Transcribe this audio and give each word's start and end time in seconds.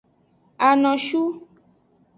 Anoshu. 0.67 1.21